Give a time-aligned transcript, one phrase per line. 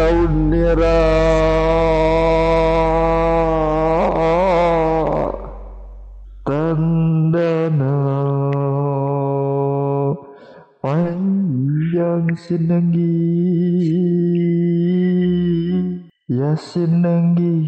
[0.00, 0.96] saunira
[6.48, 7.96] tandana
[10.80, 13.12] panjang sinenggi
[16.32, 17.60] ya sinenggi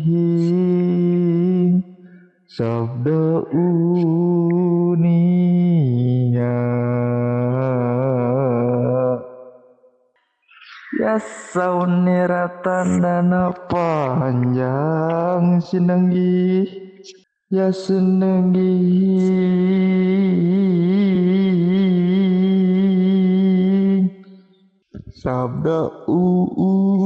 [2.49, 3.92] sabda u.
[11.21, 15.61] saunira tandana panjang.
[15.61, 16.93] Sinenggi
[17.53, 18.80] Ya senenggi
[25.12, 27.05] Sabda uuninga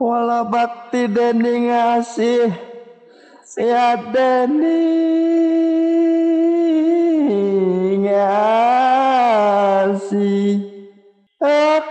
[0.00, 2.56] Wala bakti deni ngasih
[3.60, 4.80] Ya deni
[8.00, 9.30] ngasih
[10.00, 10.69] Eh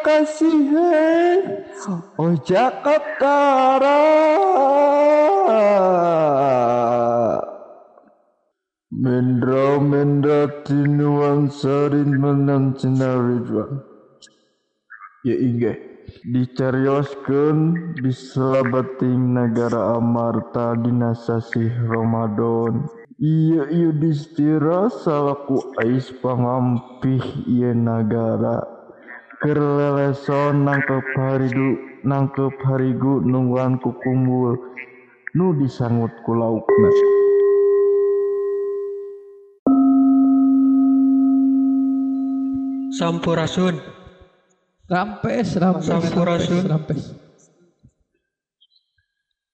[0.05, 1.66] kasihan
[2.22, 3.38] Oh Jakarta
[8.94, 13.81] Mendra mendra tinuan sarin menang cendaridwan
[15.25, 15.75] Ya inggih.
[16.31, 22.88] Dicarioskeun bisa bating negara Amarta dinasasih Ramadan.
[23.20, 27.20] Iya iya distira salaku ais pangampih
[27.52, 28.78] iya negara
[29.40, 34.59] Kerleleson nangkep haridu nangkep harigu nungguan kukumbul
[35.32, 36.92] nu disangut ku laukna
[43.00, 43.80] Sampurasun.
[44.92, 46.64] Rampes, rampes, Sampurasun.
[46.67, 47.16] rampes.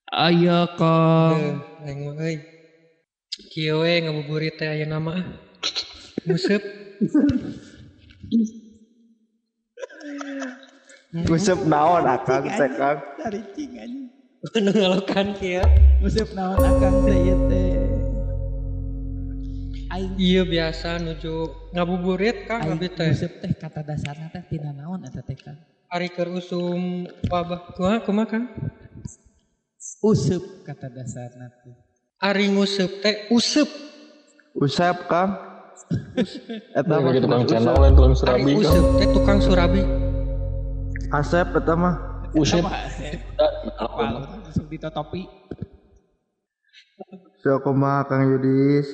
[0.09, 1.61] Ayo kong.
[1.85, 1.93] Mah
[2.25, 2.41] euy.
[3.53, 5.13] Kieu we ngabuburit teh aya nama.
[6.25, 6.63] Musep.
[11.23, 14.11] Gusep naon akang sekang Dari cing anjing.
[14.59, 15.63] Nu ngalokan kieu.
[16.03, 17.71] Musip naon akang teh ieu teh.
[19.95, 23.15] Aing Iya biasa nuju ngabuburit Kang abi teh.
[23.15, 25.55] musip teh kata dasarna teh tina naon eta teh Kang?
[25.87, 28.45] Ari keur usum wabah kumaha kumaha Kang?
[30.03, 31.79] Useup kata dasarna teh.
[32.19, 33.71] Ari nguseup teh useup.
[34.51, 35.31] Usep kang
[36.75, 37.51] Eta mah tukang usep.
[37.55, 40.04] channel lain tukang Ari serabi kan useup teh tukang surabi.
[41.11, 41.47] Asep
[42.35, 42.65] usip
[43.75, 45.27] Apal langsung ditotopi.
[47.43, 48.87] So kumaha Kang Yudis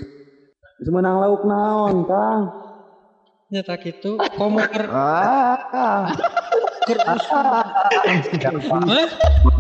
[0.81, 2.41] Semenang lauk naon, Kang?
[3.53, 6.09] Nyata kitu komo keur Ah?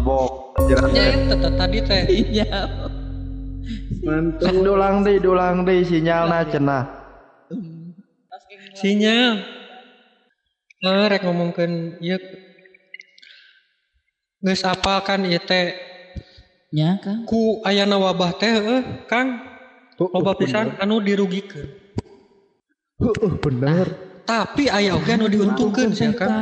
[0.01, 2.01] Bok Ya teh tadi teh.
[2.09, 2.65] Iya.
[4.41, 6.83] Sok dulang deui dulang deui sinyalna cenah
[8.73, 9.60] Sinyal.
[10.81, 12.17] Eh rek ngomongkeun ieu
[14.41, 15.77] Geus apal kan ieu teh
[16.73, 17.29] Nya Kang.
[17.29, 19.37] ku ayana wabah teh heueuh Kang.
[20.01, 21.69] Loba pisan anu dirugikeun.
[22.97, 23.87] Heeh bener
[24.25, 26.33] Tapi aya oge anu diuntungkeun sia Kang.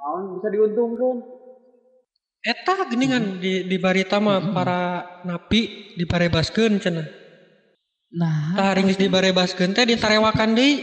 [0.00, 1.20] Naon bisa diuntungkan?
[2.40, 4.80] Eta geuningan di di barita mah para
[5.28, 7.04] napi diparebaskeun cenah.
[8.08, 10.80] Nah, Tah ring geus dibarebaskeun teh ditarewakan deui.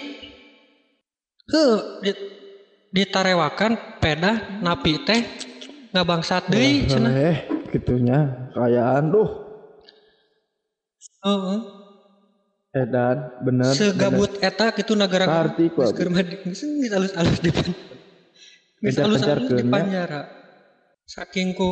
[1.45, 2.09] Heuh, di,
[2.95, 5.19] ditarewakan peda napi teh
[5.91, 7.11] ngabangsat deui cenah.
[7.11, 7.38] Eh
[7.75, 9.29] gitunya kayaan tuh
[11.25, 11.59] Heeh.
[12.75, 16.61] Edan bener Segabut eta kitu negara Ngarti ku, geus
[16.91, 20.22] alus-alus di Geus Kencar-kencar alus-alus di penjara.
[21.07, 21.72] Saking ku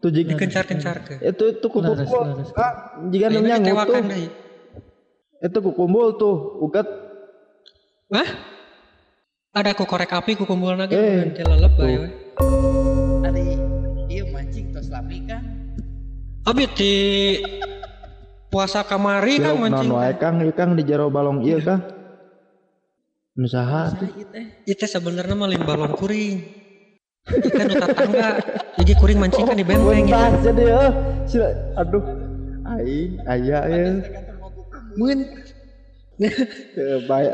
[0.00, 1.18] tuh jika dikencar-kencarkeun.
[1.20, 2.48] itu itu kumpul Laras, laras.
[2.52, 2.72] kak
[3.12, 4.28] jika Ayeuna nanya tuh ditewakan deui.
[5.36, 6.88] itu kukumpul tuh ugat
[8.12, 8.28] Hah?
[9.56, 12.08] Ada ku korek api ku kumpul lagi Eh, nanti lelep bae we.
[13.24, 13.56] Ari
[14.12, 15.44] iya mancing tos lami Kang.
[16.44, 16.92] Abi di
[18.52, 19.90] puasa kamari kan non mancing.
[19.96, 21.80] wae kang ieu kang di jero balong ieu kang
[23.32, 24.44] Nusaha Sa ieu teh.
[24.68, 26.36] Itu sebenarnya mah limbah balong kuring.
[27.26, 28.28] Ikan utat tangga.
[28.76, 30.20] Jadi kuring mancing kan di benteng gitu.
[30.52, 30.82] jadi ya
[31.24, 31.48] sila
[31.80, 32.04] aduh
[32.76, 33.88] aing aya ya
[35.00, 35.18] Mun
[37.08, 37.32] baik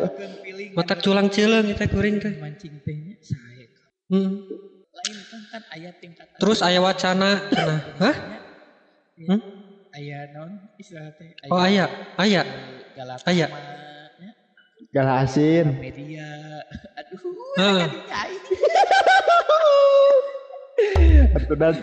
[0.76, 2.34] matak culang cileung itu kuring teh.
[2.38, 3.66] mancing tehnya saya.
[4.12, 4.44] Hmm.
[4.92, 6.36] Lain kan kan aya tingkatan.
[6.38, 7.80] Terus aya wacana cenah.
[8.00, 8.16] Hah?
[9.22, 9.40] Hmm?
[9.92, 10.50] aya non
[10.80, 12.42] istilah teh Oh aya, aya.
[12.92, 13.46] Galatama, Aya.
[14.20, 14.30] nya,
[14.92, 16.28] galah asin media.
[17.00, 17.20] Aduh.
[17.56, 17.88] Heeh.
[21.32, 21.74] Atuh dan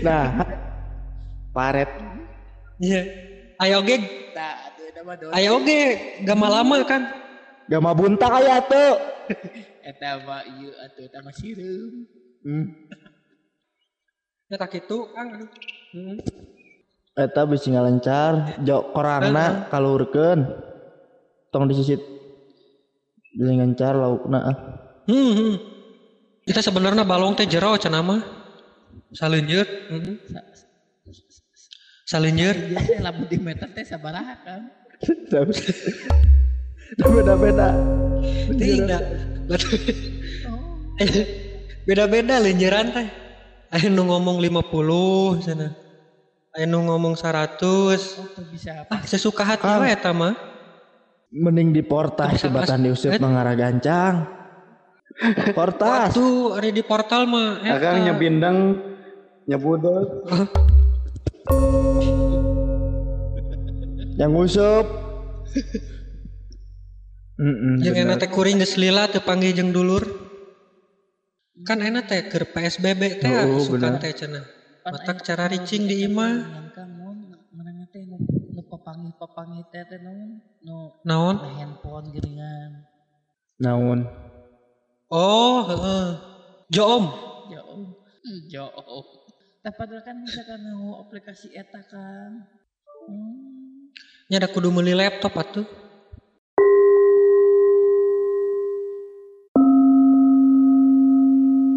[0.00, 0.32] nah
[1.52, 1.90] paret
[2.82, 3.02] Iya.
[3.62, 3.94] Aya oge,
[4.34, 4.71] Nah,
[5.34, 5.82] aya oge
[6.22, 7.02] gak lama kan.
[7.70, 8.92] Gak mau buntak aya tuh.
[9.82, 12.06] Eta mah ieu atuh eta mah sireum.
[12.46, 12.66] Hmm.
[14.46, 15.50] Ya tak itu Kang.
[15.90, 16.18] Hmm.
[17.18, 20.46] Eta bisa ngalencar, jok korangna kalurkeun.
[21.50, 21.98] Tong disisit.
[23.34, 24.56] Bisa ngencar laukna ah.
[25.10, 25.54] Hmm, hmm.
[26.46, 28.22] Kita sebenarnya balong teh jero cenah mah.
[29.10, 29.66] Salinjeur.
[29.90, 30.14] Hmm.
[32.06, 34.81] Teh lamun di meter teh sabaraha kan?
[37.02, 37.68] Beda-beda.
[38.52, 39.02] Tidak.
[41.82, 43.08] Beda-beda linjeran teh.
[43.72, 45.72] Aya nu ngomong 50 sana.
[46.52, 47.56] Aya nu ngomong 100.
[48.20, 49.00] Oh bisa apa?
[49.00, 50.36] Ah, sesuka hati we eta mah.
[51.32, 53.20] Mending di portas Pas- tibatan diusip eh.
[53.20, 54.28] mengarah gancang.
[55.56, 56.12] Portas.
[56.12, 57.64] Tuh, ada di portal mah.
[57.64, 58.76] Akang nyebindeng
[59.48, 60.28] nyebudut.
[64.22, 64.86] Yang usup.
[67.42, 70.06] Mm Yang enak teh kuring geus lila teu panggih jeung dulur.
[71.66, 74.46] Kan enak teh keur PSBB teh Oh, suka teh cenah.
[74.86, 76.38] Matak cara ricing di imah.
[77.02, 78.14] Mun mana teh nu
[78.54, 80.38] nu papangih-papangih teh teh naon?
[80.62, 81.36] Nu Naon?
[81.58, 82.86] handphone geuningan.
[83.58, 84.06] Naon?
[85.10, 86.06] Oh, heeh.
[86.70, 87.04] Joom.
[87.50, 87.90] Ya om.
[88.48, 88.70] Jo.
[89.62, 92.46] Tapi padahal kan misalkan nu aplikasi eta kan.
[93.10, 93.71] Hmm.
[94.32, 95.68] Nya ada kudu meuli laptop atuh.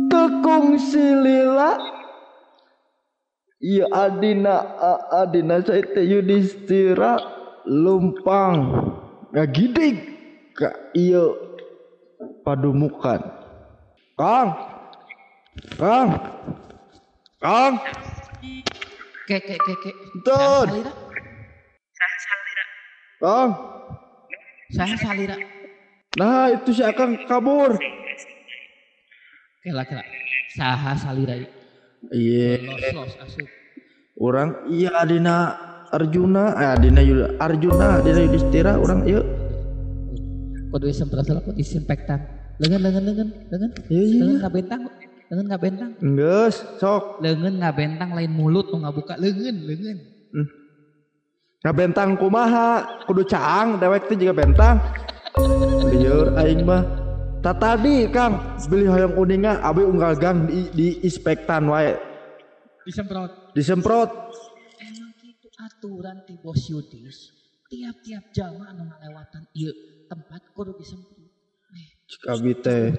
[0.08, 1.76] Tekung silila.
[3.60, 7.20] Iya adina a- adina saya teh Yudhistira
[7.68, 8.72] lumpang
[9.36, 10.00] ngagidig
[10.56, 11.28] ka iya
[12.48, 13.20] padumukan.
[14.16, 14.50] Kang.
[15.76, 16.10] Kang.
[17.44, 17.74] Kang.
[19.28, 19.92] Ke ke ke ke.
[20.24, 21.04] Tun.
[23.26, 23.52] Kang.
[24.70, 25.34] Saha salira?
[26.14, 27.74] Nah itu si Akang kabur.
[29.66, 30.06] Kela kela.
[30.54, 31.34] Saha salira?
[32.14, 32.62] Iya.
[32.62, 33.50] Los los asup.
[34.16, 35.58] Orang iya adina
[35.90, 39.22] Arjuna, eh, adina Yud- Arjuna, adina Yudhistira, orang iya.
[40.70, 42.20] Kudu semprot lah kudu disinfektan.
[42.62, 43.70] Lengan lengan lengan lengan.
[43.90, 44.22] Iya iya.
[44.22, 44.82] Lengan ngabentang.
[45.34, 45.92] Lengan ngabentang.
[45.98, 47.26] Enggeus, sok.
[47.26, 49.98] Lengan ngabentang lain mulut nu ngabuka lengan lengan.
[51.66, 54.78] Ngabentang kumaha, kudu caang, dewek teh juga bentang.
[55.90, 56.86] Lieur aing mah.
[57.42, 58.38] Tak tadi Kang,
[58.70, 61.98] beli hoyong kuninga, abi unggal gang di, di inspektan wae.
[62.86, 63.58] Disemprot.
[63.58, 64.10] Disemprot.
[64.78, 67.34] Emang gitu aturan ti bos Yudis.
[67.66, 69.74] Tiap-tiap jamaah anu ngalewatan ieu
[70.06, 71.18] tempat kudu disemprot.
[71.74, 72.94] Eh, Cik abi teh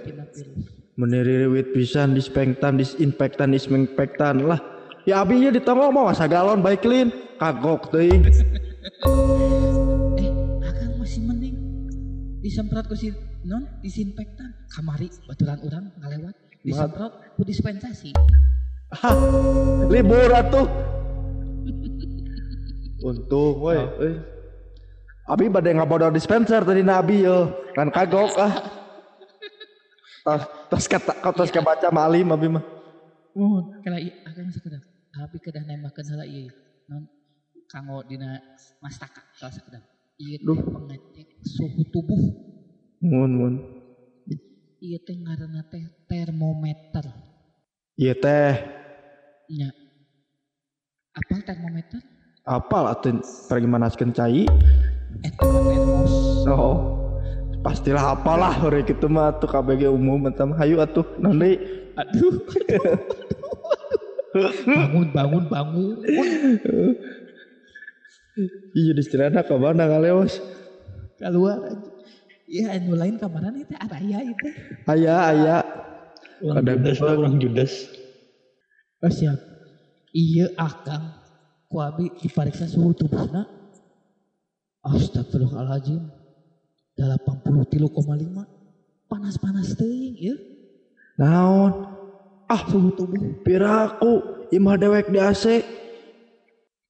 [0.99, 4.76] meniriwit pisan dispektan, disinfektan, disinfektan lah.
[5.07, 8.27] Ya abi ieu ditongol mah masa galon baik clean, kagok teuing.
[10.17, 10.31] Eh,
[10.63, 11.57] akan masih mending
[12.39, 13.11] disemprot ku si
[13.43, 18.15] non disinfektan kamari baturan orang ngalewat disemprot ku dispensasi
[18.95, 19.19] Hah,
[19.91, 20.71] libur atuh.
[23.03, 24.15] Untung woi, euy.
[25.27, 28.55] Abi bade ngabodor dispenser tadi nabi yo, kan kagok ah.
[30.23, 32.65] Tas tas kata tos kebaca malim abi mah.
[33.37, 34.81] oh kala iya akan sekedar
[35.17, 36.53] tapi kedah nembakeun heula ieu
[36.87, 37.09] non
[37.65, 38.37] kanggo dina
[38.79, 39.81] mastaka kala sekedar
[40.21, 40.61] teh Duh.
[40.61, 42.21] pengecek suhu tubuh
[43.01, 43.55] Mun mun.
[44.79, 47.09] ieu teh ngaranna teh termometer
[47.97, 48.53] Iya teh,
[49.49, 49.73] nya
[51.17, 52.01] apa termometer
[52.45, 52.85] apal
[53.49, 54.45] pergi manaskeun cai.
[55.25, 56.13] eta mah termos
[56.47, 56.77] Oh.
[57.65, 61.59] Pastilah apalah hore kitu mah atuh KBG umum eta mah hayu atuh naon deui?
[61.99, 62.37] aduh
[64.67, 65.97] bangun bangun bangun
[68.77, 70.45] Iya distirana ka mana ngaleos.
[71.17, 71.89] keluar aja
[72.47, 74.47] Iya, anu lain kamaran itu araya itu.
[74.87, 75.57] Aya aya.
[76.47, 77.73] Orang Judas lah, orang Judas.
[79.03, 79.35] Oh siap.
[80.15, 81.11] Iya akang.
[81.67, 83.51] Kuabi diperiksa suhu tubuhna.
[84.87, 86.07] Astagfirullahaladzim.
[86.95, 89.11] 83,5.
[89.11, 90.39] Panas-panas teuing ya.
[91.19, 91.96] Naon?
[92.47, 93.43] Ah, suhu tubuh.
[93.43, 94.13] Piraku
[94.49, 95.45] imah dewek di AC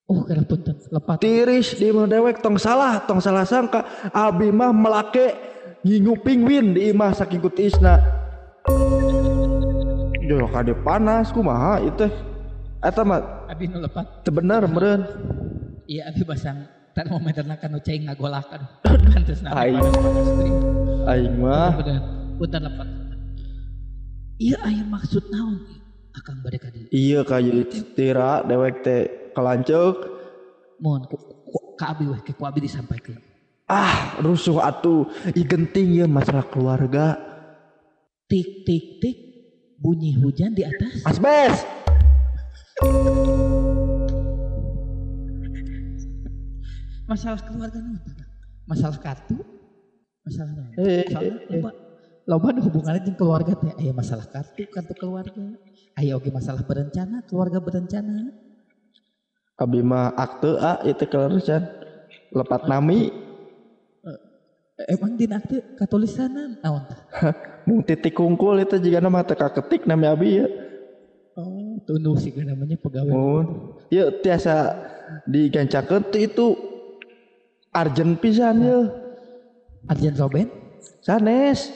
[0.07, 0.79] Oh, kira punten.
[0.87, 1.19] Lepat.
[1.19, 3.83] tiris di imah dewek tong salah tong salah sangka
[4.15, 5.35] abi mah melake
[5.83, 7.99] ngingu pingwin di imah saking kutisna
[10.23, 12.07] jorok kade panas kumaha itu
[12.79, 14.23] eta mah Abi nu lepat.
[14.23, 15.03] teu bener meureun
[15.87, 18.61] Iya, abi basang termometer kan nu cai ngagolakan.
[18.83, 19.75] Pantes na Ai.
[19.75, 20.57] panas-panas teuing.
[21.07, 21.71] aing mah.
[22.39, 22.89] Punten lepat.
[24.37, 25.64] Iya, aya maksud naon?
[26.12, 26.88] Akang bade ka dieu.
[26.93, 30.16] iya kayu tira dewek teh kalancuk
[30.81, 33.16] Mohon ku, ku, ka abi weh ke ku abi disampaikan.
[33.64, 35.09] Ah, rusuh atuh.
[35.33, 37.16] Ih genting ya masalah keluarga.
[38.28, 39.16] Tik tik tik.
[39.81, 41.00] Bunyi hujan di atas.
[41.05, 41.64] Asbes.
[47.09, 48.00] Masalah keluarga nih.
[48.69, 49.38] Masalah kartu.
[50.28, 50.75] Masalah naon?
[50.76, 51.86] Eh, Masalah eh,
[52.26, 52.52] loba.
[52.52, 53.73] Ada hubungannya jeung keluarga teh.
[53.78, 55.56] Aya masalah kartu, kartu keluarga.
[55.97, 58.35] Aya oge masalah berencana, keluarga berencana.
[59.56, 61.64] Abi mah akte A itu kelulusan.
[62.35, 63.09] Lepat nami.
[64.76, 67.00] Emang di akte katulisanan naon tah?
[67.66, 70.47] Mung titik kungkul itu juga nama teka ketik nami abi ya.
[71.37, 73.09] Oh, tunduk sih namanya pegawai.
[73.09, 73.47] Mun.
[73.88, 74.76] Ya tiasa
[75.25, 76.56] digancakeun itu
[77.73, 78.78] arjen pisan ya.
[79.88, 80.49] Arjen Roben?
[81.00, 81.73] Sanes.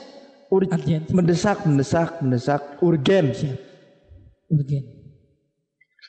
[0.51, 1.07] Ur Arjen.
[1.15, 3.31] mendesak, mendesak, mendesak, urgen.
[3.31, 3.55] Siap.
[4.51, 4.83] Urgen.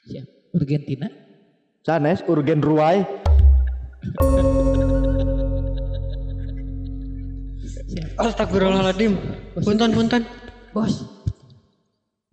[0.09, 0.27] Siap.
[0.57, 1.07] Urgentina.
[1.85, 3.05] Sanes, urgen ruai.
[8.17, 9.13] Astagfirullahaladzim.
[9.61, 10.25] Punten punten.
[10.73, 11.05] Bos.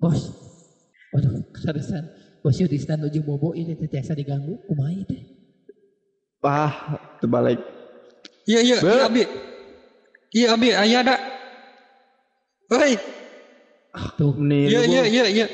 [0.00, 0.20] Bos.
[1.12, 2.08] Waduh, kesaresan.
[2.40, 4.56] Bos yuk di stand ujung bobo ini teh tiasa diganggu.
[4.64, 5.20] Kumaha ieu teh?
[6.40, 6.72] Ah,
[7.20, 7.60] terbalik.
[8.48, 9.22] Iya iya iya abi.
[10.32, 11.16] Iya abi aya ada.
[12.68, 13.00] Hei.
[14.20, 14.36] Tuh.
[14.36, 15.46] Niru, Iya iya iya iya.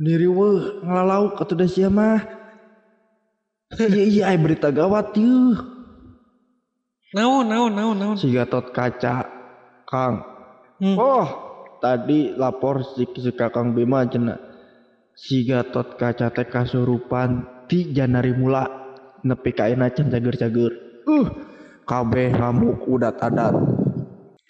[0.00, 2.22] niru weh ngalalau atuh da sia mah.
[3.74, 5.58] Iya iya aya berita gawat yeuh.
[7.10, 8.16] Naon naon naon naon.
[8.16, 9.26] Si Gatot kaca
[9.82, 10.22] Kang.
[10.78, 10.96] Hmm.
[10.96, 11.26] Oh,
[11.82, 14.38] tadi lapor si, si Kakang Bima cenah.
[15.18, 18.64] Si Gatot kaca teh kasurupan ti Janari mula
[19.26, 21.02] nepi ka cager-cager.
[21.10, 21.26] Uh,
[21.82, 23.79] kabeh ngamuk udat adat.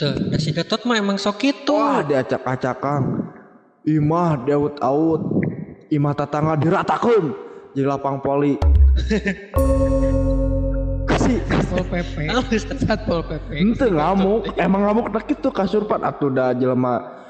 [0.01, 1.77] Tuh, da si Gatot mah emang sok itu.
[1.77, 3.05] Wah, diacak-acak Kang.
[3.85, 5.45] Imah daud-aud.
[5.93, 8.59] Imah tatangga diratakeun jadi lapang poli.
[11.11, 12.17] Kasih Satpol PP.
[12.83, 13.49] Satpol PP.
[13.55, 17.21] Ente ngamuk, emang ngamuk tak itu kasurpan atuh da jelema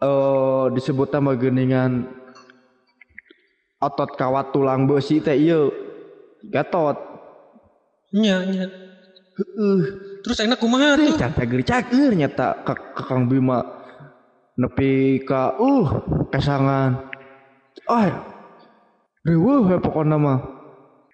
[0.00, 2.08] eh disebut sama geningan
[3.82, 5.72] otot kawat tulang besi teh ieu
[6.46, 6.96] gatot.
[8.14, 8.66] Nya nya.
[9.38, 9.80] Heeh,
[10.20, 11.16] Terus enak kumaha tuh?
[11.16, 12.74] can cager-cager nyata ka
[13.08, 13.64] Kang Bima
[14.60, 15.88] nepi ka uh
[16.28, 17.08] kesangan.
[17.88, 18.22] Ah,
[19.24, 20.38] reueuh we pokona mah.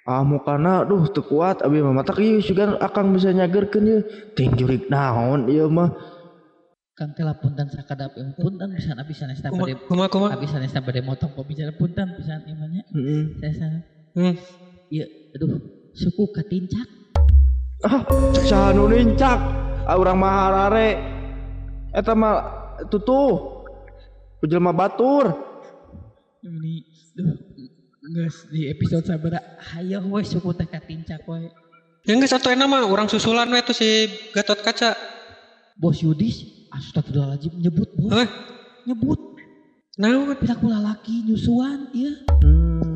[0.07, 4.01] Ah mukana duh teu kuat abi mah matak ieu sugan akang bisa nyagerkeun ieu.
[4.35, 5.95] Ting jurig naon ieu mah.
[6.97, 10.31] Kang teh punten sakadap punten pisan abi sanes teh Kumaha bade kumaha kumaha.
[10.39, 12.83] abi sanes teh bade motong pembicara punten pisan ieu mah nya.
[12.95, 13.23] Heeh.
[13.43, 13.79] Saya sana.
[14.17, 14.35] Hmm.
[14.91, 15.61] Ieu aduh
[15.95, 16.96] suku katincak.
[17.85, 18.01] Ah
[18.47, 19.37] saha nu nincak
[19.85, 20.97] ah urang mah harare
[21.93, 22.37] eta mah
[22.89, 23.67] tutuh
[24.47, 25.45] jelema batur
[26.47, 26.79] Ini
[28.07, 31.51] geus di episode sabara hayo we suku teh katincak we.
[32.07, 34.95] Yang geus satu enak mah orang susulan we tuh si Gatot kaca.
[35.75, 38.15] Bos Yudis astagfirullahaladzim nyebut bos.
[38.15, 38.31] Heh.
[38.87, 39.19] Nyebut
[39.99, 40.39] Naon?
[40.39, 42.15] pira kula laki nyusuan ieu.
[42.47, 42.87] hmm.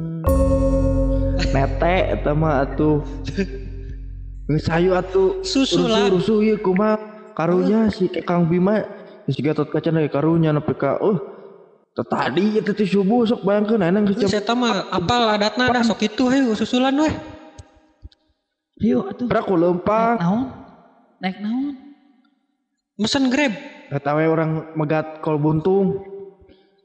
[1.50, 3.02] nete eta mah atuh
[4.50, 6.10] geus hayu atuh Susulan.
[6.10, 6.98] rusuh rusuh ieu kumaha
[7.38, 8.82] karunya si Kang Bima
[9.30, 10.98] si Gatot Kaca na karunya nepi ka
[11.94, 13.78] teu tadi eta teh subuh sok geus
[14.10, 17.10] Geus jam eta mah apal adatna dah sok itu hayu susulan we.
[18.80, 19.28] Ayo atuh.
[19.28, 20.42] berapa lempang Naon?
[21.20, 21.76] Naik naon?
[22.96, 23.54] Mesen Grab.
[23.90, 26.00] eta we urang megat kol buntung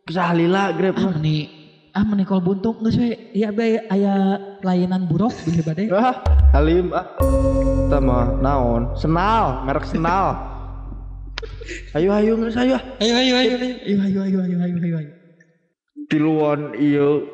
[0.05, 1.54] kisah lila grab Ah mah meni
[1.95, 3.15] ah meni kol buntung geus we.
[3.31, 5.87] Ieu bae aya layanan buruk di bade.
[5.95, 6.19] Ah,
[6.51, 7.07] Halim ah.
[7.87, 8.91] Eta mah naon?
[8.99, 10.35] Senal, merek Senal.
[11.95, 12.75] Ayo ayo geus ayo.
[12.99, 13.75] Ayo ayo ayo ayo.
[13.87, 14.95] Ayo ayo ayo ayo ayo ayo.
[14.99, 15.11] ayo.
[16.11, 17.25] Tiluan ieu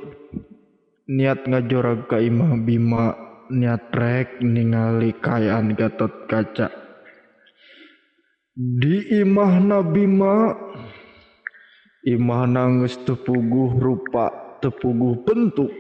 [1.10, 3.18] niat ngajorag ka Imah Bima,
[3.52, 6.72] niat rek ningali kayaan Gatot Kaca.
[8.56, 10.56] Di imahna Bima
[12.06, 15.72] imahna geus teu puguh rupa, tepuguh bentuk.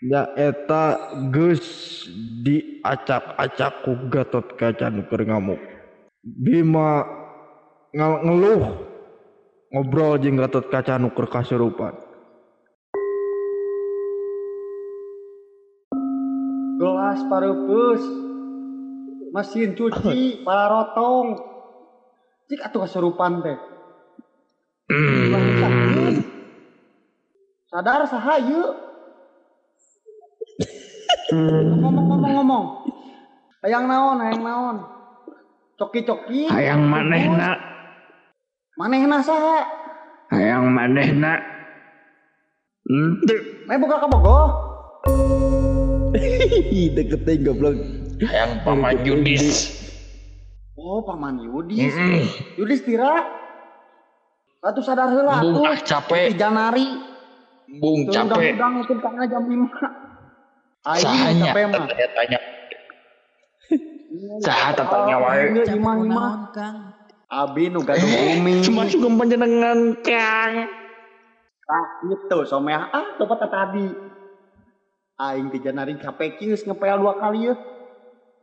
[0.00, 1.60] Nyaeta geus
[2.40, 5.60] diacak-acak ku Gatot Kaca nu keur ngamuk.
[6.24, 7.04] Bima
[7.92, 8.88] ngeluh
[9.68, 11.92] ngobrol jeung Gatot Kaca nu keur kasurupan.
[16.80, 18.30] Gelas pareupus.
[19.30, 21.38] mesin cuci para rotong.
[22.50, 23.58] Cik atuh kasurupan teh?
[27.70, 28.74] Sadar sahayu.
[31.30, 32.64] ngomong ngomong ngomong.
[33.62, 34.76] Hayang naon, hayang naon.
[35.78, 36.50] Coki-coki.
[36.50, 37.54] Hayang manehna,
[38.74, 39.62] Manehna saha?
[40.34, 41.38] hayang manehna.
[42.90, 43.38] Henteu.
[43.70, 44.48] Meh buka ka bogoh.
[46.18, 47.78] Hihi, deket teh goblok.
[48.18, 49.78] Hayang paman Yudis.
[50.74, 51.94] Oh, paman Yudis.
[52.58, 53.38] Yudis tira.
[54.60, 55.72] Atuh sadar heula Bung atuh.
[55.72, 56.88] ah capek, Di Janari.
[57.78, 58.58] Bung capek.
[58.58, 60.90] Udang itu karena jam 5.
[60.90, 61.86] Aing capek mah.
[61.86, 62.38] saya tanya.
[64.42, 65.44] Saha tatanya wae.
[65.62, 66.32] Cap imah
[67.30, 68.58] Abi nu gaduh bumi.
[68.66, 70.66] Cuma suka panjenengan Kang.
[71.70, 72.90] Ah, gitu somea.
[72.90, 73.86] Ah, tempat tadi.
[75.14, 77.54] Aing di Janari capek geus ngepel dua kali ya.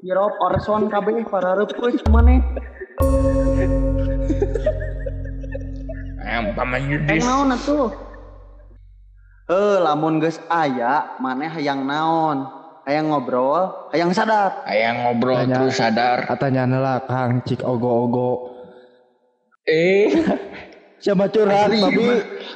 [0.08, 2.40] Nyerop orson kabeh para reupeuh maneh.
[6.24, 7.26] Hayang paman Yudis.
[7.28, 8.07] naon atuh?
[9.48, 12.51] eh lamun geus aya maneh hayang naon?
[12.88, 14.63] Hayang ngobrol hayang sadar.
[14.63, 16.24] Hayang ngobrol Tanya, terus sadar.
[16.24, 18.56] katanya lah kang cik ogo-ogo.
[19.68, 20.08] Eh.
[20.98, 22.06] Siapa curhat asli, tapi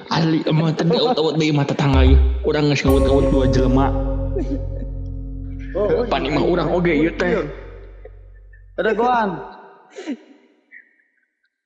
[0.09, 3.93] asli emang tadi out-out di mata tangga yuk kurang geus out-out dua jelema.
[5.77, 7.37] Oh, oh pan imah urang oge ieu teh.
[8.81, 9.29] Ada goan.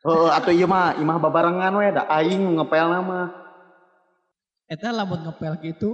[0.06, 3.45] Oh, atuh ieu mah, imah babarengan we da aing ngepel nama.
[4.66, 5.94] Eta lamun ngepel gitu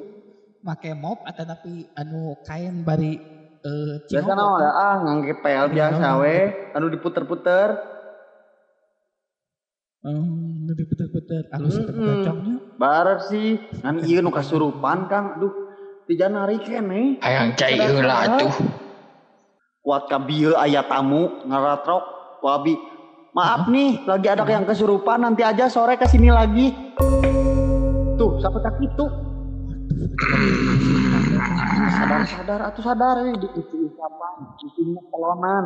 [0.64, 3.20] make mop atau tapi anu kain bari
[3.62, 6.38] eh Biasa naon da ah ngangepel biasa we,
[6.74, 7.78] anu diputer-puter.
[10.02, 12.26] Hmm, nu diputer-puter alus eta Mm-mm.
[12.26, 12.56] cocoknya.
[12.82, 15.38] Barer sih, ngan ieu nu kasurupan Kang.
[15.38, 15.54] Aduh,
[16.10, 17.22] di Janari kene.
[17.22, 18.50] Hayang cai heula atuh.
[19.86, 22.02] Kuat ka bieu aya tamu ngaratrok.
[22.42, 22.74] Wabi,
[23.38, 26.74] maaf nih, lagi ada yang kesurupan, nanti aja sore ke sini lagi.
[28.42, 29.06] Siapa tak itu?
[31.92, 35.66] sadar sadar atuh sadar eh di isi apa isinya pelonan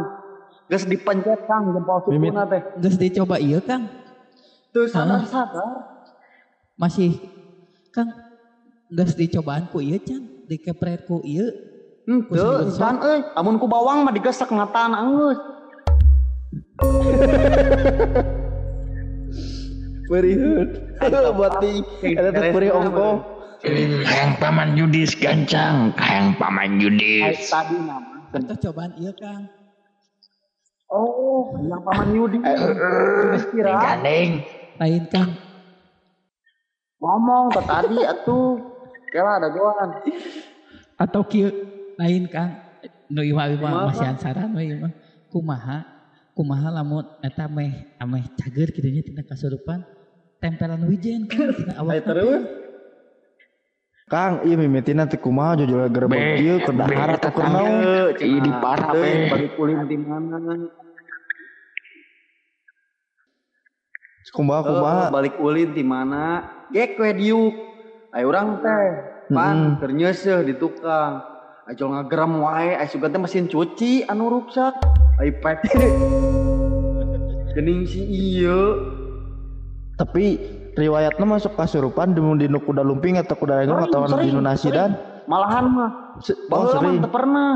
[0.67, 3.87] geus dipencet kang jempol sukuna teh Geus dicoba ieu Kang.
[4.75, 5.71] tuh sadar sadar
[6.75, 7.15] Masih
[7.95, 8.11] Kang
[8.91, 11.47] geus dicobaan ku ieu can dikepret ku ieu
[12.05, 15.41] Henteu, can euy, amun ku bawang mah digesek ngataan anggeus.
[20.05, 20.67] Beriheun.
[21.01, 21.71] Berarti
[22.13, 23.09] ada teh beri ongko.
[24.05, 25.89] Hayang paman Yudis gancang.
[25.97, 27.49] Hayang paman Yudis.
[27.49, 28.13] tadi nama.
[28.35, 29.47] atau cobaan ieu Kang.
[30.91, 32.37] Oh, yang paman Yudi.
[32.43, 34.43] Yudis kira Gandeng.
[34.77, 35.31] Lain Kang.
[36.99, 38.59] ngomong tuh tadi atuh.
[39.09, 39.89] Kela ada goan.
[40.99, 41.49] Atau kieu
[41.97, 42.59] lain Kang.
[43.09, 43.73] Nu ieu mah ieu Kumaha?
[43.73, 44.93] mah masih ansaran mah.
[45.31, 45.94] Kumaha?
[46.35, 49.87] Kumaha lamun eta meh ameh cager kitu nya tina kasurupan
[50.43, 52.03] tempelan wijen Kang tina awak.
[52.03, 52.43] Terus
[54.05, 57.57] Kang, iya mimitina teh kumaha jujur Be, ieu ke dahar be, atau ke tetangga.
[57.57, 57.73] naon.
[58.13, 59.11] Teu, Ih, di parah, Teu, be.
[59.33, 60.37] balik kulin di mana?
[64.29, 65.01] Kumaha kumaha.
[65.01, 66.23] Eh, balik ulin di mana?
[66.69, 67.55] Gek we diuk.
[68.13, 68.85] Ayo urang teh.
[69.33, 71.25] Pan keur nyeuseuh di tukang.
[71.65, 74.77] Ayo ngageram wae, aya sugan teh mesin cuci anu rusak.
[75.15, 75.57] Pek.
[77.55, 78.75] Gening si ieu.
[79.95, 80.35] Tapi
[80.75, 84.99] riwayatnya masuk kasurupan di di nu kuda lumping atau kuda renggong atau di nasi dan
[85.25, 85.89] Malahan mah
[86.21, 86.69] Se- oh,
[87.09, 87.51] pernah.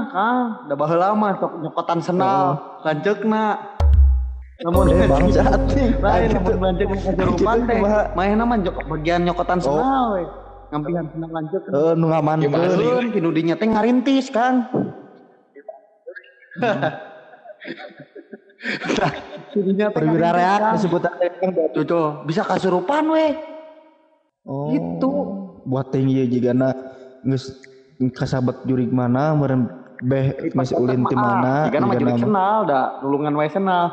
[0.65, 3.60] Da baheula mah sok nyokotan senal, lanceukna.
[4.63, 5.60] Namun Eh, bangsat.
[6.00, 7.78] lain namun lanceuk kasurupan teh.
[8.15, 9.78] Mah jok bagian nyokotan Oh.
[9.78, 10.24] senal we.
[10.72, 11.72] Ngampihan senal lanceukna.
[11.76, 12.80] Eh, nu ngamankeun.
[12.80, 14.63] Keun kinu dinya teh ngarintis kan.
[19.49, 20.73] Teh Perwira reak Kang.
[20.75, 21.53] disebut Kang.
[21.71, 23.27] Tuh, tuh, bisa kasurupan we.
[24.43, 24.69] Oh.
[24.73, 25.12] Gitu.
[25.69, 26.69] Buat tinggi juga na
[27.23, 27.51] geus
[28.15, 29.67] kasabet jurig mana meureun
[29.99, 32.23] beh masih ulin ti mana Jika nama jigana jurik mah.
[32.23, 33.86] senal, da nulungan wae senal.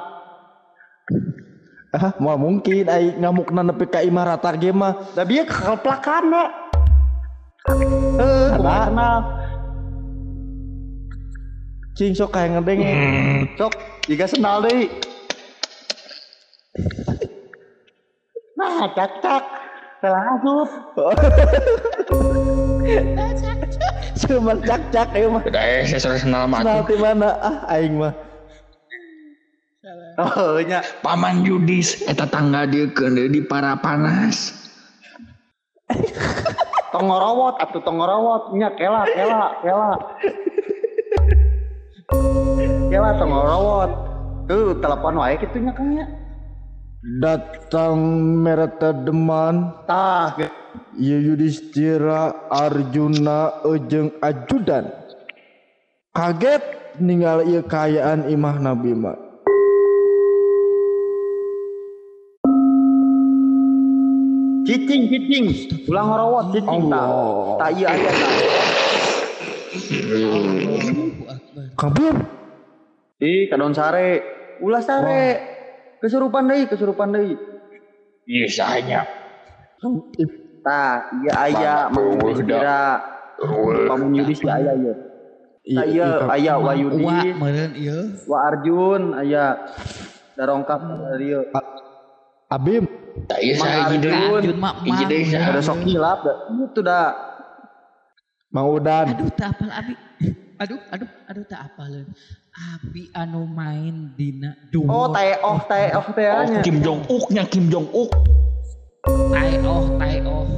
[1.91, 5.15] Ah, mau mungkin ai ngamukna nepi ka imah rata ge mah.
[5.15, 6.45] Da bieu keplakan da.
[8.23, 9.46] Eh, senal.
[11.97, 12.81] Cing sok kayak ngedeng.
[13.57, 13.73] Sok,
[14.05, 14.93] jika senal deui.
[18.53, 19.45] Nah, cak cak.
[20.05, 20.69] Telah asup.
[24.21, 25.41] Cuma cak-cak ieu mah.
[25.49, 26.61] Udah eh, saya sudah senal mah.
[26.61, 26.85] Atuh.
[26.85, 27.33] ti mana?
[27.41, 28.13] Ah, aing mah.
[30.21, 30.85] Oh, nya.
[31.01, 32.05] Paman Yudis.
[32.05, 34.53] Eta tangga dia ke di para panas.
[36.93, 38.57] Tong ngorowot, atuh tong ngorowot.
[38.57, 39.93] Nya kela, kela, kela.
[42.90, 43.90] Kela tong ngorowot.
[44.47, 46.07] Tuh, telepon wae kitu nya Kang nya.
[47.07, 47.99] Datang
[48.42, 50.35] merata deman Tah,
[50.99, 54.90] Ieu Yudhistira Arjuna ejeng ajudan
[56.16, 56.64] kaget
[56.99, 59.14] ninggal ieu kaayaan imah Nabi mah
[64.66, 65.47] cicing, cicing.
[65.87, 67.07] Ulang ngorowot cicing tah.
[67.07, 67.59] Allah.
[67.61, 68.11] Tah ieu aya
[69.77, 71.67] tah.
[71.77, 72.17] Kang Bim
[73.17, 74.21] Ih, kadon sare.
[74.61, 75.41] Ulah sare.
[76.05, 77.33] Kesurupan deui, kesurupan deui.
[78.29, 79.01] Iya saya.
[80.67, 82.43] Tah, iya aya da.
[82.43, 82.81] kira
[83.87, 84.95] pamun yudis ya aya ya.
[85.67, 88.01] Tah iya aya wa Yudis, meureun ieu.
[88.27, 89.73] wa Arjun aya
[90.37, 91.43] darongkap dari ieu.
[92.47, 92.85] Abim
[93.25, 95.57] Tak iya saya Iya saya.
[95.57, 96.37] Ada sok hilap dah.
[96.53, 97.36] Itu dah.
[98.55, 99.95] Mang Udan Aduh tak apal abi.
[100.57, 102.09] Aduh, aduh, aduh tak apaleun.
[102.57, 104.89] Abi anu main dina dungo.
[104.89, 106.61] Oh, tae oh tae oh teh Oh, nya.
[106.65, 108.09] Kim Jong Uknya Kim Jong Uk.
[109.05, 110.49] Tai oh, tai oh.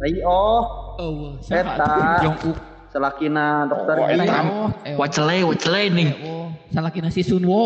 [0.00, 0.60] Tai oh,
[0.98, 2.18] Oh, Eta.
[2.26, 2.58] Jong uk.
[2.90, 4.38] selakina dokter Oh, Eta.
[4.82, 4.98] eh.
[4.98, 6.08] Wacele, wacele nih.
[6.26, 7.62] Oh, salakina si Sunwo.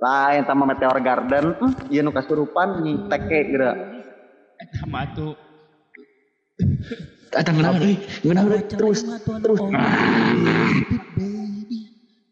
[0.00, 1.60] Lain sama Meteor Garden.
[1.92, 3.76] Ieu nu kasurupan nih teke geura.
[4.56, 5.49] Eta mah tuh.
[7.30, 7.98] Datang kenapa nih?
[8.26, 8.64] Kenapa nih?
[8.66, 8.98] Terus.
[9.22, 9.60] terus.
[11.14, 11.80] Baby,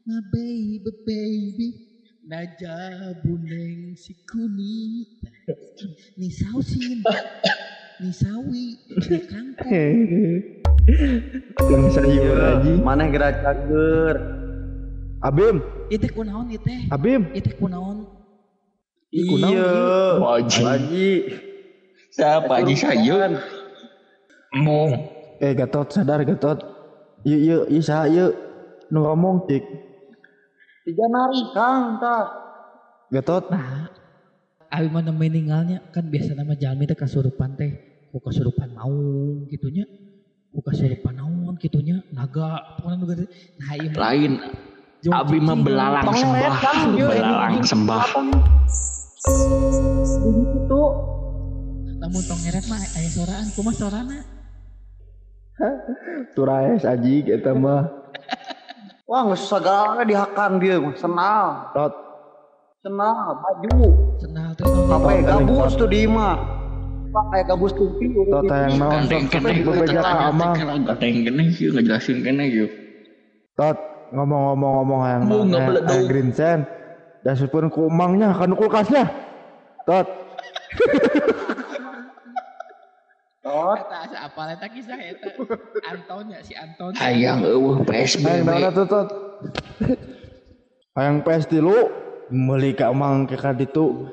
[0.06, 1.68] my baby, baby.
[2.28, 2.76] Naja
[3.24, 5.06] buneng si kuni.
[6.20, 7.00] Ni sausin.
[8.04, 8.76] Ni sawi.
[9.08, 9.96] Ni kangkung.
[11.68, 14.16] Yang sayur geura cager.
[15.18, 15.56] Abim
[15.90, 16.68] Itu kunaon itu?
[16.92, 18.06] Abim Itu kunaon?
[19.08, 19.72] Iya.
[20.20, 21.32] Wajib.
[22.12, 23.40] Siapa aja saya?
[24.56, 24.92] Mong.
[25.38, 26.58] Eh Gatot sadar Gatot
[27.26, 28.32] Yuk yuk yuk saha yuk
[28.88, 29.64] Nu ngomong cik
[30.88, 32.24] Tiga nari Kang tah.
[33.12, 33.92] Gatot Nah,
[34.72, 37.76] abi mana meninggalnya kan biasa nama jalmi teh kasurupan teh.
[38.08, 39.84] Ku kasurupan naon gitunya.
[40.48, 42.00] Ku kasurupan naon gitunya.
[42.08, 43.24] Naga pokoknya gede.
[43.60, 44.32] Nah, mah Lain.
[45.12, 46.52] Abi mah belalang sembah.
[46.96, 48.02] Ieu, Belalang sembah.
[50.24, 50.82] Begitu.
[52.00, 54.37] Lamun tong ngeret mah aya soraan, kumaha sorana?
[56.34, 57.90] Turaes aji kita mah.
[59.08, 60.92] Wah, nggak susah galaknya dihakan dia, mah.
[61.00, 61.94] senal, Tot
[62.84, 63.72] senal, baju,
[64.20, 64.92] Senal teh naon?
[64.92, 66.36] apa ya, gabus tuh di mah.
[67.08, 67.88] Pak kayak gabus tuh
[68.28, 70.52] Tot yang naon sok bebeja ka amang
[70.84, 72.70] Gak yang kene sih, nggak jelasin kene yuk.
[73.56, 73.80] Tot
[74.12, 76.68] ngomong-ngomong-ngomong yang yang- green sand
[77.24, 79.04] Dasupun ku umangnya kan kulkasnya.
[79.88, 80.06] Tot,
[83.48, 85.30] Eta asa apal eta kisah eta.
[85.88, 86.92] Anton ya si Anton.
[86.96, 88.46] Hayang eueuh Hayang PSBB.
[88.46, 89.08] naon tuh Tot
[90.98, 91.88] Hayang pes tilu
[92.28, 94.10] Meuli ka amang ke ka ditu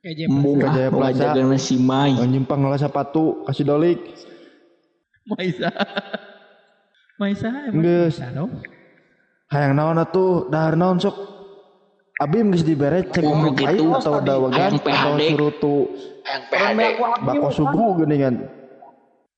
[0.00, 1.34] Kayak Embung Ke Jaya ah, Plaza.
[1.34, 2.16] ngajagana si Mai.
[2.16, 4.00] Nyimpang lah sepatu kasih dolik
[5.26, 5.68] Maisa.
[7.18, 8.16] Maisa emang Geus.
[9.52, 11.35] Hayang naon atuh dahar naon sok
[12.16, 13.92] Abim geus dibere cek umur gitu.
[13.92, 15.76] atau dawagan atau surutu
[16.24, 16.80] Hayang PHD.
[17.28, 18.48] bako subuh geuningan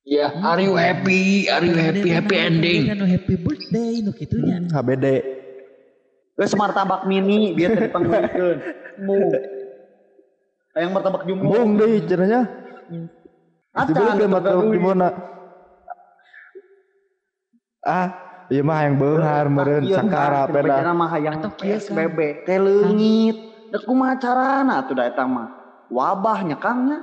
[0.09, 1.53] Ya, are you happy?
[1.53, 2.09] Are you happy?
[2.09, 2.89] Happy ending.
[2.89, 4.65] Kan happy birthday nu kitunya.
[4.73, 5.05] HBD
[6.33, 8.57] Geus martabak mini biar tadi panggulikeun.
[9.05, 9.29] Mung.
[10.73, 11.53] Hayang martabak jumbo.
[11.53, 11.77] Acan,
[13.85, 14.71] Dibeli ke tetep mata gaduh.
[14.73, 15.09] gimana
[17.85, 18.09] Ah
[18.49, 23.37] Iya mah yang beunghar meureun Iya, sakara peda bacana mah hayang kieu, PSBB teh leungit.
[23.69, 25.49] Da kumaha carana tuh da eta mah.
[25.93, 26.97] Wabahnya Kangnya.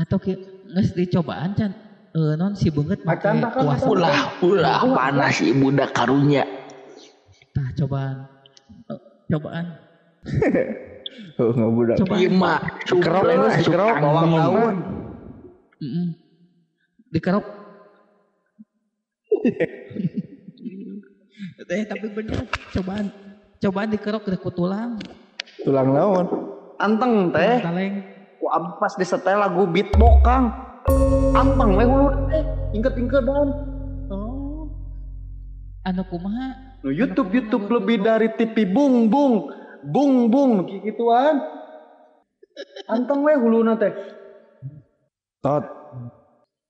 [0.00, 0.40] Atau ke
[0.72, 1.76] geus dicobaan can.
[2.16, 3.92] Eh non si beungeut kan, kuah macan.
[3.92, 6.48] Ulah, ulah panas ibu dah karunya.
[7.52, 8.24] Tah cobaan.
[8.88, 9.66] Eh, cobaan.
[11.38, 12.14] Heuh ngabudak Coba.
[12.18, 14.76] Iya mah, Dikerok suplek geus, masuk dikerok Bawang daun.
[17.12, 17.46] Dikerok.
[21.68, 23.06] Eh tapi bener cobaan
[23.62, 24.98] cobaan dikerok ke tulang
[25.62, 26.26] tulang naon
[26.78, 27.58] Anteng teh.
[27.58, 28.06] kaleng
[28.38, 30.46] Ku abdi pas disetel lagu beatbox Kang.
[31.34, 32.42] Anteng we hulu teh.
[32.70, 33.48] Ingket-ingket dan.
[34.14, 34.70] oh
[35.82, 36.54] anu kumaha
[36.86, 39.50] Nu YouTube YouTube lebih dari TV bung bung
[39.82, 41.42] bung bung gituan.
[42.86, 43.90] Anteng we huluna teh.
[45.42, 45.66] tot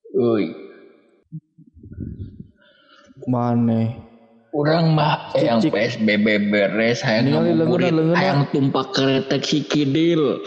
[0.09, 0.57] Uy,
[3.29, 3.93] maneh
[4.55, 5.75] orang mah yang Cicik.
[5.75, 10.41] PSBB beres, hayang Ningali ngabuburit, hayang tumpak keretek si kidil.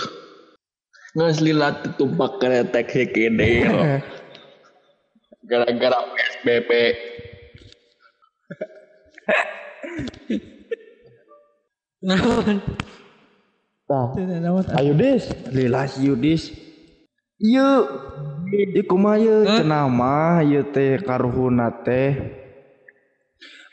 [1.17, 3.75] Nges lilat tumpak keretek si kidil.
[5.49, 6.71] Gara-gara PSBB.
[12.07, 12.57] Naon?
[13.91, 16.47] tah Teu naon ayo dis lilas yudis
[17.43, 17.83] ieu
[18.47, 22.15] ieu kumaha ieu cenah mah ieu teh karuhuna teh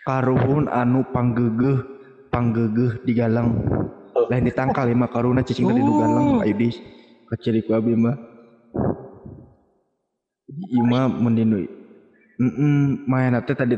[0.09, 1.85] karuhun anu panggeugeuh
[2.33, 3.61] panggeugeuh di galang.
[4.33, 6.81] Lain ditangkal lima karuna cicing tadi galang ayo dis
[7.29, 8.17] keciri ku abi mah.
[10.49, 11.61] Ieu mah mun dinu
[12.41, 13.77] Mm main teh tadi.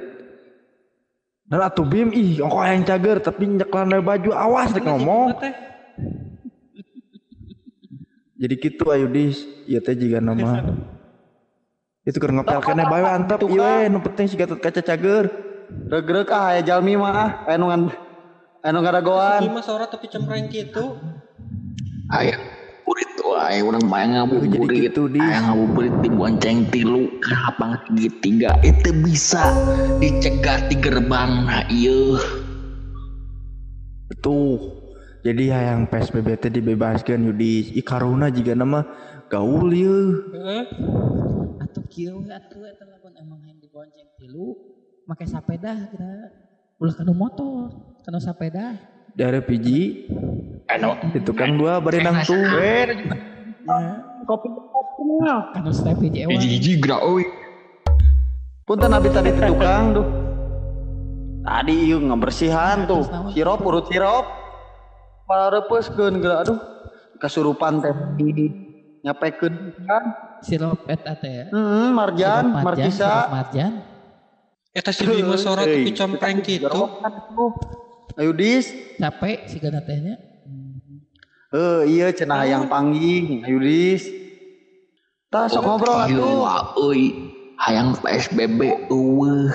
[1.51, 5.35] Dan atuh bim ih kok yang cager tapi nyeklan baju awas dek ngomong.
[5.43, 5.55] Teh.
[8.41, 10.63] jadi gitu ayo dis iya teh juga nama.
[12.07, 13.43] Itu keur ngepel kene bae antep.
[13.51, 15.50] iya we, nu penting si gatot kaca cager
[15.91, 17.83] Regrek ah aya jalmi mah aya nu ngan
[18.63, 19.43] aya nu ngadagoan.
[19.43, 20.95] Lima sore tapi cempreng gitu.
[22.15, 22.39] Aya
[22.87, 24.91] burit wae urang mah ngabuburit.
[24.91, 25.23] gitu, Dis.
[25.23, 28.55] Aya ngabuburit di bonceng tilu ka lapangan segitiga.
[28.63, 29.51] Itu bisa
[29.99, 32.19] dicegat di gerbang nah ieu.
[34.21, 34.81] tuh
[35.21, 38.81] jadi hayang PSBB teh dibebaskan yudis ikaruna juga nama
[39.29, 40.65] gaul Heeh.
[41.61, 44.57] Atuh kieu atuh eta lamun emang yang dibonceng tilu
[45.11, 46.11] make sapeda kita
[46.79, 47.75] ulah kanu motor
[48.07, 48.79] kanu sapeda
[49.19, 50.07] dari piji
[50.71, 52.39] Anu itu kan dua berenang tuh
[54.23, 55.51] Kopi kopinya.
[55.51, 57.27] kanu step hiji ewan hiji-hiji gerak euy.
[58.63, 60.07] Punten abi tadi teh tukang tuh.
[61.43, 63.03] Tadi ieu ngebersihan tuh.
[63.35, 64.23] Sirop urut sirop.
[65.27, 66.59] Parepeuskeun geura aduh.
[67.19, 67.91] Kasurupan teh
[69.03, 70.05] nyapekeun kan.
[70.41, 73.11] sirup eta teh ya Heeh, marjan, Sirup markisa.
[73.11, 73.73] sirup marjan
[74.71, 76.83] Eta si lima sore tapi cempreng gitu.
[78.15, 78.71] Ayo dis.
[79.01, 80.15] capek si gana tehnya
[81.51, 83.43] Eh iya cenah yang panggil.
[83.43, 84.07] Ayo dis.
[85.27, 86.95] Tah sok ngobrol Ieu atuh.
[86.95, 87.03] euy.
[87.59, 89.51] Hayang PSBB eueuh.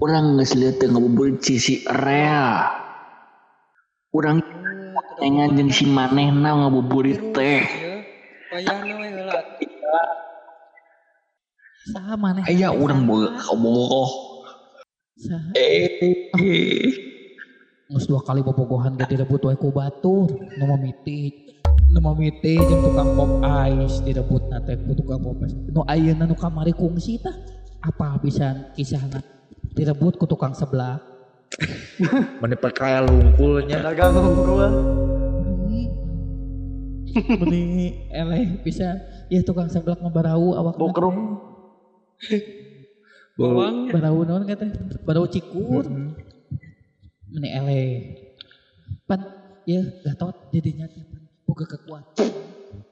[0.00, 2.70] Urang geus lieu teu ngabuburit sisi area.
[4.14, 4.40] Urang
[5.18, 7.66] tengan jeung si manehna ngabuburit teh.
[8.54, 9.42] Wayahna we heula.
[11.90, 14.10] Saha maneh Aya urang boga kabogoh.
[15.18, 17.10] saha Eh.
[17.90, 20.30] Ngus dua kali bobogohan gak direbut wae ku batur.
[20.30, 21.50] Nu mimiti
[21.90, 26.38] nu mimiti jeung tukang pop ice direbut nate ku tukang pop ice nu ayeuna nu
[26.38, 27.34] kamari kungsi tah.
[27.82, 29.18] Apa bisa kisahna
[29.74, 31.02] direbut ku tukang sebelah.
[32.40, 33.82] Mana perkaya lungkulnya.
[33.82, 34.14] Dagang
[34.46, 34.70] gua.
[37.42, 38.94] Meni eleh bisa.
[39.26, 41.49] Ya tukang sebelah ngebarau awak Bokrung.
[43.40, 44.68] Bawang barau naon kata?
[45.04, 45.88] Barau cikur.
[47.30, 47.86] Meni eleh
[49.06, 49.22] pan
[49.64, 50.84] ya gatot jadinya
[51.46, 52.28] buka kekuatan.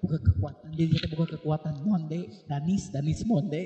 [0.01, 0.73] Buka kekuatan.
[0.73, 1.85] Jadinya buka kekuatan.
[1.85, 3.62] Monde danis danis monde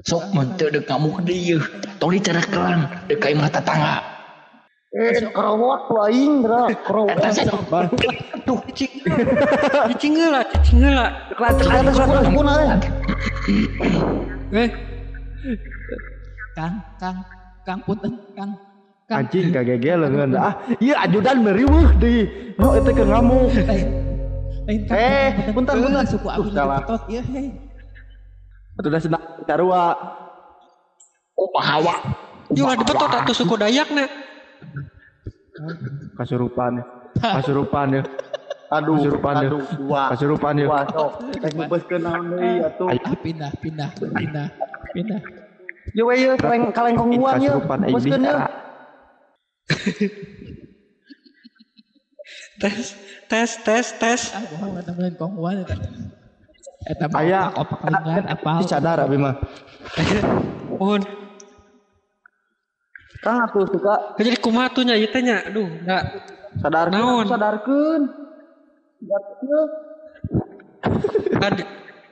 [0.00, 1.60] Sok menteu dek kamu ke dieu.
[2.00, 4.19] Tong dicarakelan dek ka imah tetangga.
[4.90, 6.66] Eh, kerawat tuh aing, dra.
[6.82, 7.14] Kerawat.
[8.74, 8.90] cicing
[9.86, 10.82] cicing.
[11.38, 12.46] Ada suara pun.
[14.50, 14.68] Eh,
[16.58, 17.18] kang kang
[17.62, 18.50] kang punten kang
[19.10, 19.54] anjing
[20.34, 22.26] ah iya ajudan meriweuh di
[22.58, 23.86] oh itu ke ngamuk lain
[24.66, 26.04] lain kang Eh, punten punten, punten.
[26.06, 26.78] suku Tuh, abdi salah.
[26.82, 27.48] dipetot ya hei
[28.74, 29.82] atuh udah senang carua
[31.34, 31.94] Oh pahawa.
[32.52, 34.04] yuk ada betul atuh suku Dayakna.
[36.16, 36.72] Kasurupan
[37.18, 38.04] kasurupan ya
[38.70, 39.50] Aduh, Kasurupan ya.
[40.14, 40.66] kasurupan ya.
[41.42, 41.58] Tek
[41.98, 42.86] naon deui atuh.
[42.86, 44.46] ah pindah pindah pindah
[44.94, 45.18] pindah
[45.90, 47.42] Yo we ye kaleng kaleng kongguan
[47.82, 48.30] aing Bebeskeun ye.
[48.30, 48.46] bicara
[52.62, 52.94] Tes,
[53.26, 54.20] tes, tes, tes.
[54.38, 55.74] ah bohong eta meureun konghuan eta
[56.86, 59.34] eta mah opak lengan apa sadar abi mah
[60.78, 61.19] Mohon.
[63.20, 65.44] Kang atuh suka Jadi kumaha tuh nya ieu teh nya?
[65.44, 66.04] Aduh, enggak.
[66.64, 67.26] sadarkeun, Naon?
[67.28, 68.02] sadarkeun.
[69.04, 69.68] Sadarkeun.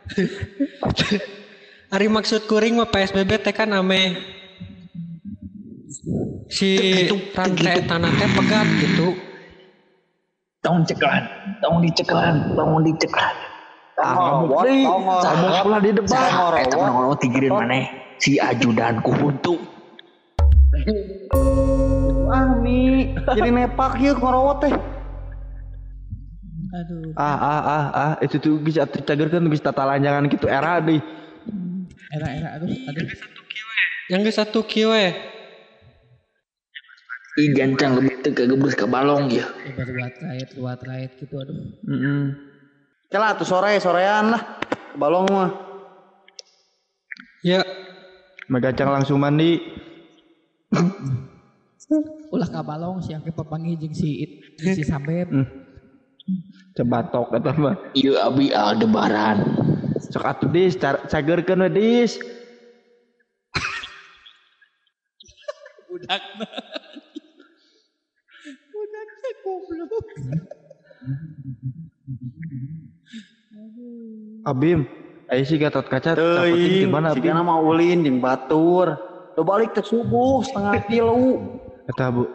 [1.97, 4.21] Ari maksud kuring mah PSBB teh kan ame
[6.53, 6.77] si
[7.33, 9.16] rantai tanah teh pegat gitu.
[10.61, 11.25] Tong cekelan,
[11.64, 13.37] tong dicekelan, tong dicekelan.
[13.99, 15.25] ah Ngorowot, ngamuk deui tong ngorowot.
[15.25, 16.21] ngamuk pula di depan
[16.61, 17.16] Eh temen ngono
[22.28, 24.74] Ah mi, jadi nepak ye ngorowot teh.
[26.68, 27.16] aduh.
[27.16, 28.12] Ah ah ah ah.
[28.20, 30.44] Itu tuh bisa cagerkeun geus tata lanjangan gitu.
[30.44, 31.00] Era deui
[32.09, 33.04] era era aduh aduh.
[34.12, 34.92] Yang ke satu kieu
[37.38, 39.46] Ih gancang lebih teu kagebus ka balong ya.
[39.78, 41.57] ruat raid ruat raid gitu aduh.
[41.87, 42.24] Heeh
[43.09, 44.42] Celah tuh sore sorean lah.
[44.98, 45.50] Balong mah.
[47.40, 47.62] Ya,
[48.50, 49.62] megacang langsung mandi
[52.28, 54.33] ulah kabalong si angke papangi jeung si it
[54.76, 55.28] si Sabeb
[56.28, 56.44] Hmm.
[56.76, 57.74] cebatok eta mah.
[57.96, 59.48] Ieu abi Aldebaran.
[60.12, 60.76] sok atuh dis
[61.09, 62.20] cagerkeun we dis.
[65.88, 66.46] Budakna
[68.68, 70.07] budakna goblok.
[74.44, 74.85] Abim
[75.28, 76.16] Ayo sih Gatot Kaca?
[76.16, 77.28] Dapetin Teuing, gimana si Abim?
[77.33, 78.96] kana mah ulin jeung batur.
[79.38, 81.14] Lo balik ke subuh setengah kilo.
[81.87, 82.27] Kata Bu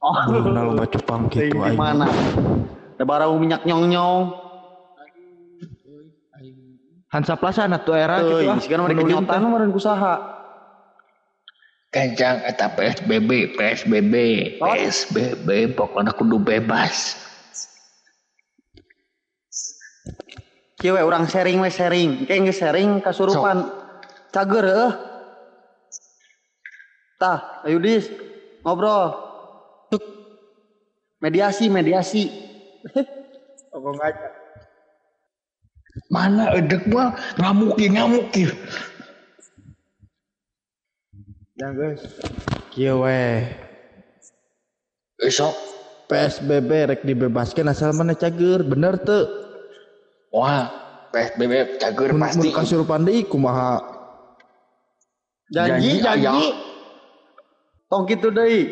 [0.00, 1.76] Oh, Bener lo baca pang gitu aing.
[1.76, 2.08] gimana?
[2.98, 4.32] Ada barau minyak nyong-nyong.
[7.10, 8.56] Hansa Plaza na tuh era gitu ah.
[8.58, 9.46] kana mah Menulin kenyataan teh.
[9.46, 10.14] meureun kusaha.
[11.90, 14.14] Kencang eta PSBB, PSBB,
[14.58, 14.70] Oh.
[14.72, 17.18] PSBB pokoknya kudu bebas.
[20.74, 22.24] Kieu we urang sharing we sharing.
[22.24, 23.68] Kayak geus sharing kasurupan.
[24.30, 24.92] Cager heuh.
[27.20, 28.08] Tah, ayo dis.
[28.64, 29.12] Ngobrol.
[29.92, 30.00] Tuk.
[31.20, 32.32] Mediasi, mediasi.
[36.08, 38.50] Mana edek mah ngamuk ya ngamuk ya.
[41.60, 42.00] Ya guys.
[42.72, 43.44] Kieu we.
[45.20, 45.52] Besok,
[46.08, 49.28] PSBB rek dibebaskan asal mana cager bener tuh.
[50.32, 50.70] wah
[51.12, 52.48] PSBB cager pasti.
[52.48, 53.82] mun kasurupan deui kumaha?
[55.52, 56.26] Janji, Janji, janji.
[56.26, 56.69] aya.
[57.90, 58.70] Tong kitu deui.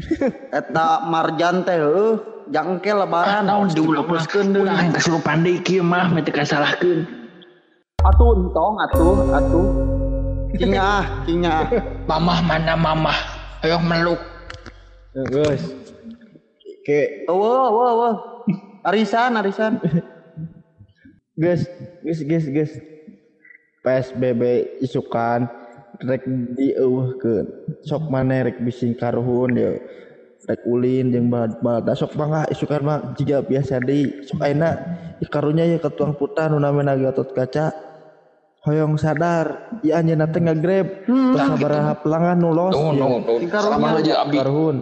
[0.58, 2.16] Eta marjan teh heuh,
[2.48, 3.44] jangke lebaran.
[3.44, 4.64] Naon diulang-ulang deui.
[4.64, 7.04] ulah yang kesurupan deui kieu mah mah teu kasalahkeun.
[8.00, 9.68] Atuh entong atuh, atuh.
[10.56, 11.68] Kinya ah, kinya.
[12.08, 13.18] Mamah mana mamah?
[13.60, 14.20] Ayo meluk.
[15.28, 15.62] Guys.
[16.84, 18.16] Ke Eueuh, eueuh, eueuh.
[18.84, 19.80] Arisan, arisan.
[21.36, 21.64] guys,
[22.04, 22.72] guys, guys, guys.
[23.84, 24.42] PSBB
[24.80, 25.48] isukan
[26.02, 26.24] rek
[26.58, 27.46] dieuweuhkeun.
[27.86, 29.78] Sok maneh rek bising karuhun ya.
[30.44, 34.26] Rek ulin jeung balada sok mangga isukan mah jiga biasa deui.
[34.26, 34.70] Sok ayeuna
[35.22, 37.72] ikarunya ya ketuang putah nu namina Gatot Kaca.
[38.64, 41.04] Hoyong sadar, ieu anjeunna teh ngagrab.
[41.04, 41.36] Hmm.
[41.36, 42.72] Terus sabaraha pelanggan nu los.
[42.72, 44.24] Tuh, ya.
[44.24, 44.36] abdi.
[44.40, 44.76] Karuhun.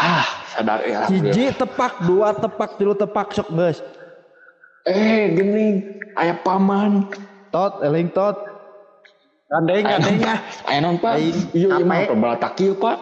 [0.00, 0.24] Ah,
[0.56, 1.04] sadar ya.
[1.12, 3.84] Hiji tepak, dua tepak, tilu tepak sok geus.
[4.88, 5.84] Eh, gini,
[6.16, 7.12] aya paman.
[7.52, 8.51] Tot, eling tot.
[9.52, 10.34] Gandeng, gandeng ya.
[10.64, 11.20] Aya non, Pak?
[11.20, 12.96] Iya, iya mah pembalatak Pak.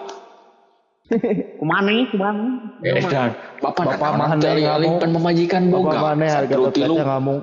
[1.63, 2.47] Kumana kumana?
[2.83, 5.03] Eh, dan Bapak Bapak mah cari nggak aling mau.
[5.03, 6.95] pan pemajikan Bapak mana harga Satu tot tilu.
[6.99, 7.39] kaca ngomong.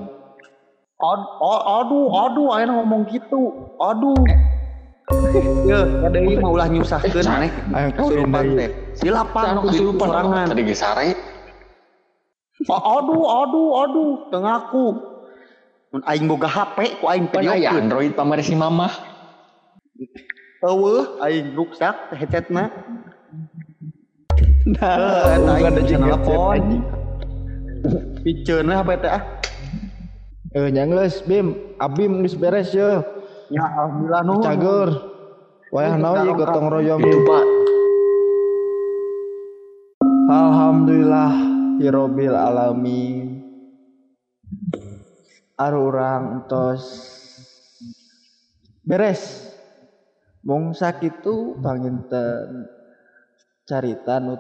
[0.98, 3.42] Ad- a- aduh, aduh, ayeuna ngomong gitu.
[3.80, 4.20] Aduh.
[5.64, 7.48] Ya, kadeuy mah ulah nyusahkeun maneh.
[7.72, 8.70] Aya Kesurupan kesurupan teh.
[9.00, 10.46] Silapan kesurupan sorangan.
[10.52, 10.64] tadi
[12.68, 14.86] Aduh, aduh, aduh, teu ngaku.
[15.88, 17.88] Mun aing boga HP ku aing videokeun.
[17.88, 18.92] Android pamer si mamah.
[20.60, 22.68] Eueuh, aing ruksak headsetna.
[24.68, 26.84] Nah, eta aing bisa jeung anjing.
[28.20, 29.24] Piceun we HP teh ah.
[30.56, 33.04] Eh, nyanggeus Bim, Abim geus beres ya.
[33.48, 34.44] Ya alhamdulillah nuhun.
[34.44, 34.90] Cager.
[35.72, 37.44] Wayah naon ieu gotong royong Itu, Pak.
[40.28, 41.32] Alhamdulillah
[41.80, 43.38] Hirobil alamin
[45.58, 46.86] aru orang tos
[48.86, 49.50] beres.
[50.48, 52.72] Mung sakitu panginten
[53.68, 54.40] carita nu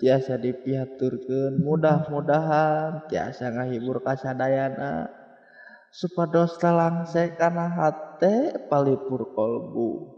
[0.00, 5.12] tiasa dipiaturkeun mudah-mudahan tiasa ngahibur kasadayana.
[5.92, 10.16] Supados talangsek kana hate palipur kolbu.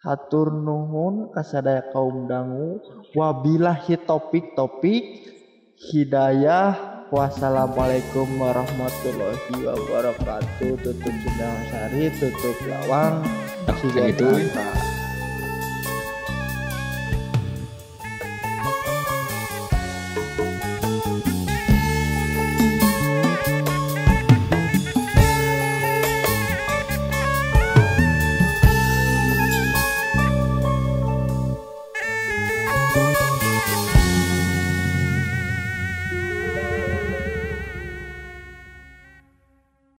[0.00, 2.80] Hatur nuhun kasadaya kaum dangu.
[3.12, 5.28] Wabillahi topik-topik
[5.76, 10.78] hidayah wassalamualaikum warahmatullahi wabarakatuh.
[10.78, 13.26] Tutup jenang sari tutup lawang.
[13.66, 14.26] Gitu.
[14.26, 14.89] Siga